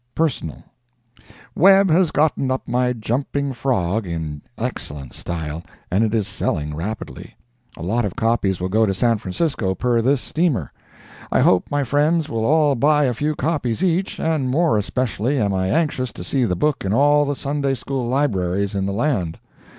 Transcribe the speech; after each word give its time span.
PERSONAL 0.15 0.63
Webb 1.55 1.91
has 1.91 2.09
gotten 2.09 2.49
up 2.49 2.67
my 2.67 2.91
"Jumping 2.91 3.53
Frog" 3.53 4.05
book 4.05 4.11
in 4.11 4.41
excellent 4.57 5.13
style, 5.13 5.61
and 5.91 6.03
it 6.03 6.15
is 6.15 6.27
selling 6.27 6.75
rapidly. 6.75 7.35
A 7.77 7.83
lot 7.83 8.03
of 8.03 8.15
copies 8.15 8.59
will 8.59 8.67
go 8.67 8.87
to 8.87 8.95
San 8.95 9.19
Francisco 9.19 9.75
per 9.75 10.01
this 10.01 10.19
steamer. 10.19 10.71
I 11.31 11.41
hope 11.41 11.69
my 11.69 11.83
friends 11.83 12.29
will 12.29 12.45
all 12.45 12.73
buy 12.73 13.03
a 13.03 13.13
few 13.13 13.35
copies 13.35 13.83
each, 13.83 14.19
and 14.19 14.49
more 14.49 14.75
especially 14.75 15.37
am 15.39 15.53
I 15.53 15.67
anxious 15.67 16.11
to 16.13 16.23
see 16.23 16.45
the 16.45 16.55
book 16.55 16.83
in 16.83 16.93
all 16.93 17.23
the 17.23 17.35
Sunday 17.35 17.75
School 17.75 18.07
Libraries 18.09 18.73
in 18.73 18.87
the 18.87 18.93
land. 18.93 19.37